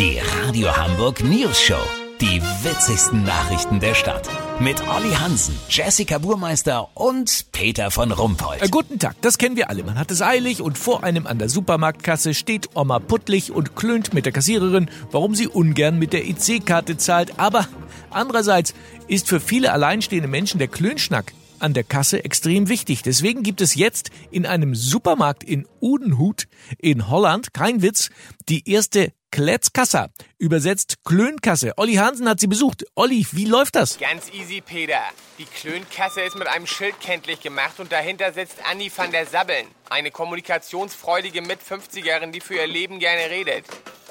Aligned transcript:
Die 0.00 0.18
Radio 0.18 0.74
Hamburg 0.74 1.22
News 1.22 1.60
Show. 1.60 1.82
Die 2.22 2.40
witzigsten 2.62 3.22
Nachrichten 3.22 3.80
der 3.80 3.92
Stadt. 3.92 4.30
Mit 4.58 4.80
Olli 4.88 5.10
Hansen, 5.10 5.54
Jessica 5.68 6.16
Burmeister 6.16 6.88
und 6.94 7.52
Peter 7.52 7.90
von 7.90 8.10
Rumpold. 8.10 8.62
Äh, 8.62 8.68
guten 8.70 8.98
Tag, 8.98 9.16
das 9.20 9.36
kennen 9.36 9.56
wir 9.56 9.68
alle. 9.68 9.84
Man 9.84 9.98
hat 9.98 10.10
es 10.10 10.22
eilig 10.22 10.62
und 10.62 10.78
vor 10.78 11.04
einem 11.04 11.26
an 11.26 11.38
der 11.38 11.50
Supermarktkasse 11.50 12.32
steht 12.32 12.70
Oma 12.74 12.98
Puttlich 12.98 13.52
und 13.52 13.76
klönt 13.76 14.14
mit 14.14 14.24
der 14.24 14.32
Kassiererin, 14.32 14.88
warum 15.10 15.34
sie 15.34 15.48
ungern 15.48 15.98
mit 15.98 16.14
der 16.14 16.26
IC-Karte 16.26 16.96
zahlt. 16.96 17.38
Aber 17.38 17.68
andererseits 18.08 18.72
ist 19.06 19.28
für 19.28 19.38
viele 19.38 19.70
alleinstehende 19.70 20.28
Menschen 20.28 20.56
der 20.56 20.68
Klönschnack 20.68 21.34
an 21.58 21.74
der 21.74 21.84
Kasse 21.84 22.24
extrem 22.24 22.70
wichtig. 22.70 23.02
Deswegen 23.02 23.42
gibt 23.42 23.60
es 23.60 23.74
jetzt 23.74 24.10
in 24.30 24.46
einem 24.46 24.74
Supermarkt 24.74 25.44
in 25.44 25.68
Udenhut 25.82 26.48
in 26.78 27.10
Holland, 27.10 27.52
kein 27.52 27.82
Witz, 27.82 28.08
die 28.48 28.66
erste 28.66 29.12
Kletzkassa, 29.30 30.08
übersetzt 30.38 30.96
Klönkasse. 31.04 31.72
Olli 31.76 31.94
Hansen 31.94 32.28
hat 32.28 32.40
sie 32.40 32.48
besucht. 32.48 32.84
Olli, 32.96 33.24
wie 33.30 33.44
läuft 33.44 33.76
das? 33.76 33.98
Ganz 33.98 34.28
easy, 34.32 34.60
Peter. 34.60 35.00
Die 35.38 35.44
Klönkasse 35.44 36.22
ist 36.22 36.36
mit 36.36 36.48
einem 36.48 36.66
Schild 36.66 37.00
kenntlich 37.00 37.40
gemacht 37.40 37.78
und 37.78 37.92
dahinter 37.92 38.32
sitzt 38.32 38.56
Annie 38.68 38.90
van 38.94 39.12
der 39.12 39.26
Sabbeln. 39.26 39.68
Eine 39.88 40.10
kommunikationsfreudige 40.10 41.42
Mit-50erin, 41.42 42.32
die 42.32 42.40
für 42.40 42.54
ihr 42.54 42.66
Leben 42.66 42.98
gerne 42.98 43.30
redet. 43.30 43.64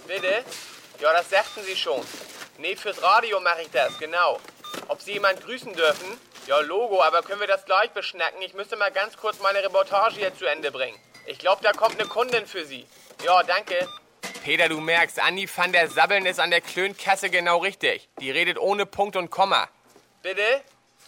Bitte? 0.08 0.44
Ja, 1.02 1.11
das 1.13 1.30
sagten 1.30 1.61
Sie 1.66 1.75
schon. 1.75 2.02
Nee, 2.58 2.75
fürs 2.75 3.02
Radio 3.03 3.41
mache 3.41 3.63
ich 3.63 3.70
das, 3.72 3.97
genau. 3.99 4.39
Ob 4.88 5.02
Sie 5.02 5.13
jemand 5.13 5.41
grüßen 5.41 5.73
dürfen? 5.73 6.17
Ja, 6.47 6.59
Logo, 6.61 7.03
aber 7.03 7.22
können 7.23 7.41
wir 7.41 7.47
das 7.47 7.66
gleich 7.66 7.91
beschnacken? 7.91 8.41
Ich 8.41 8.53
müsste 8.53 8.77
mal 8.77 8.91
ganz 8.91 9.17
kurz 9.17 9.39
meine 9.41 9.63
Reportage 9.63 10.16
hier 10.16 10.36
zu 10.36 10.45
Ende 10.45 10.72
bringen. 10.72 10.97
Ich 11.27 11.39
glaube, 11.39 11.61
da 11.61 11.73
kommt 11.73 11.99
eine 11.99 12.08
Kundin 12.09 12.47
für 12.47 12.66
Sie. 12.66 12.86
Ja, 13.23 13.44
danke. 13.44 13.88
Peter, 14.43 14.70
du 14.70 14.79
merkst, 14.79 15.21
Anni 15.21 15.49
van 15.53 15.73
der 15.73 15.89
Sabbeln 15.89 16.25
ist 16.25 16.39
an 16.39 16.49
der 16.49 16.61
Klönkasse 16.61 17.30
genau 17.30 17.57
richtig. 17.57 18.09
Die 18.21 18.31
redet 18.31 18.57
ohne 18.57 18.85
Punkt 18.85 19.16
und 19.16 19.30
Komma. 19.30 19.67
Bitte? 20.22 20.41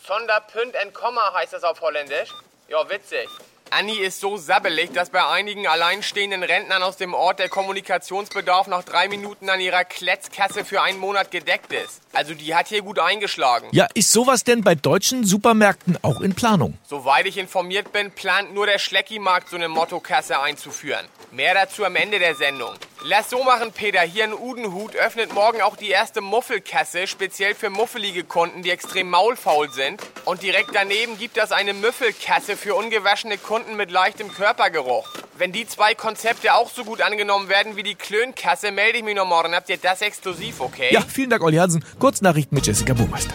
Sonder 0.06 0.42
Punt 0.42 0.76
en 0.76 0.92
Komma 0.94 1.34
heißt 1.34 1.54
das 1.54 1.64
auf 1.64 1.80
Holländisch? 1.82 2.30
Ja, 2.68 2.90
witzig. 2.90 3.30
Anni 3.70 3.94
ist 3.94 4.20
so 4.20 4.36
sabbelig, 4.36 4.92
dass 4.92 5.12
bei 5.12 5.26
einigen 5.26 5.66
alleinstehenden 5.66 6.44
Rentnern 6.44 6.84
aus 6.84 6.98
dem 6.98 7.14
Ort 7.14 7.40
der 7.40 7.48
Kommunikationsbedarf 7.48 8.68
nach 8.68 8.84
drei 8.84 9.08
Minuten 9.08 9.50
an 9.50 9.62
ihrer 9.62 9.86
Kletzkasse 9.86 10.66
für 10.66 10.82
einen 10.82 11.00
Monat 11.00 11.32
gedeckt 11.32 11.72
ist. 11.72 12.02
Also 12.12 12.34
die 12.34 12.54
hat 12.54 12.68
hier 12.68 12.82
gut 12.82 13.00
eingeschlagen. 13.00 13.70
Ja, 13.72 13.88
ist 13.94 14.12
sowas 14.12 14.44
denn 14.44 14.62
bei 14.62 14.76
deutschen 14.76 15.24
Supermärkten 15.24 15.98
auch 16.02 16.20
in 16.20 16.36
Planung? 16.36 16.78
Soweit 16.86 17.26
ich 17.28 17.38
informiert 17.38 17.94
bin, 17.94 18.12
plant 18.12 18.54
nur 18.54 18.66
der 18.66 18.78
Schleckimarkt 18.78 19.48
so 19.48 19.56
eine 19.56 19.70
Mottokasse 19.70 20.42
einzuführen. 20.42 21.08
Mehr 21.32 21.54
dazu 21.54 21.86
am 21.86 21.96
Ende 21.96 22.20
der 22.20 22.36
Sendung. 22.36 22.76
Lass 23.04 23.32
so 23.32 23.44
machen, 23.44 23.72
Peter. 23.72 24.02
Hier 24.02 24.26
in 24.26 24.34
Udenhut 24.34 24.96
öffnet 24.96 25.34
morgen 25.34 25.64
auch 25.64 25.76
die 25.76 25.90
erste 25.90 26.22
Muffelkasse, 26.22 27.08
speziell 27.08 27.56
für 27.56 27.72
muffelige 27.72 28.24
Kunden, 28.24 28.62
die 28.62 28.70
extrem 28.70 29.10
maulfaul 29.10 29.72
sind. 29.72 30.00
Und 30.26 30.44
direkt 30.44 30.70
daneben 30.74 31.18
gibt 31.18 31.38
es 31.40 31.52
eine 31.52 31.74
Müffelkasse 31.74 32.56
für 32.56 32.76
ungewaschene 32.76 33.40
Kunden 33.40 33.76
mit 33.76 33.90
leichtem 33.90 34.32
Körpergeruch. 34.32 35.10
Wenn 35.36 35.52
die 35.52 35.66
zwei 35.66 35.96
Konzepte 35.96 36.54
auch 36.54 36.70
so 36.70 36.84
gut 36.84 37.02
angenommen 37.02 37.50
werden 37.50 37.76
wie 37.76 37.82
die 37.82 37.96
Klönkasse, 37.96 38.70
melde 38.70 39.00
ich 39.00 39.04
mich 39.04 39.16
noch 39.16 39.26
morgen. 39.26 39.56
Habt 39.56 39.70
ihr 39.70 39.78
das 39.78 40.02
exklusiv, 40.02 40.62
okay? 40.62 40.90
Ja, 40.94 41.02
vielen 41.02 41.32
Dank, 41.32 41.42
Olli 41.42 41.58
Hansen. 41.58 41.84
Kurznachrichten 41.98 42.54
mit 42.54 42.68
Jessica 42.68 42.94
Burmeister. 42.94 43.34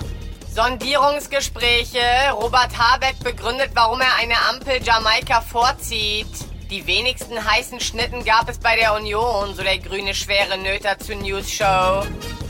Sondierungsgespräche. 0.55 2.01
Robert 2.35 2.79
Habeck 2.79 3.19
begründet, 3.19 3.71
warum 3.75 4.01
er 4.01 4.15
eine 4.17 4.37
Ampel 4.49 4.81
Jamaika 4.81 5.41
vorzieht. 5.41 6.46
Die 6.71 6.85
wenigsten 6.89 7.45
heißen 7.45 7.79
Schnitten 7.79 8.25
gab 8.25 8.49
es 8.49 8.59
bei 8.59 8.75
der 8.75 8.95
Union, 8.95 9.55
so 9.55 9.63
der 9.63 9.79
grüne 9.79 10.15
schwere 10.15 10.59
Nöter 10.59 10.99
zur 10.99 11.15
News 11.15 11.49
Show. 11.49 12.05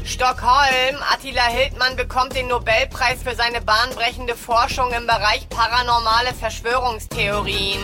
Stockholm, 0.06 0.96
Attila 1.12 1.44
Hildmann 1.48 1.96
bekommt 1.96 2.34
den 2.34 2.48
Nobelpreis 2.48 3.22
für 3.22 3.34
seine 3.34 3.60
bahnbrechende 3.60 4.34
Forschung 4.34 4.90
im 4.92 5.06
Bereich 5.06 5.46
paranormale 5.50 6.32
Verschwörungstheorien. 6.32 7.80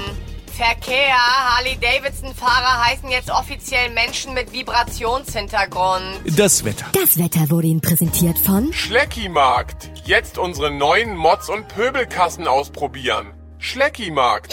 Verkehr, 0.56 1.16
Harley-Davidson-Fahrer 1.56 2.86
heißen 2.86 3.10
jetzt 3.10 3.30
offiziell 3.30 3.90
Menschen 3.90 4.32
mit 4.32 4.52
Vibrationshintergrund. 4.52 6.20
Das 6.36 6.64
Wetter. 6.64 6.86
Das 6.92 7.18
Wetter 7.18 7.50
wurde 7.50 7.66
Ihnen 7.66 7.80
präsentiert 7.82 8.38
von 8.38 8.72
Schleckimarkt. 8.72 9.90
Jetzt 10.06 10.38
unsere 10.38 10.70
neuen 10.70 11.14
Mods 11.14 11.50
und 11.50 11.68
Pöbelkassen 11.68 12.46
ausprobieren. 12.46 13.34
Schleckimarkt. 13.62 14.52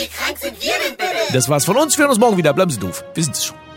Das 1.34 1.50
war's 1.50 1.66
von 1.66 1.78
uns. 1.78 1.98
Wir 1.98 2.04
hören 2.04 2.12
uns 2.12 2.20
morgen 2.20 2.38
wieder. 2.38 2.54
Bleiben 2.54 2.72
Sie 2.72 2.80
doof. 2.80 3.04
Wir 3.16 3.24
sind 3.24 3.36
es 3.36 3.46
schon. 3.46 3.69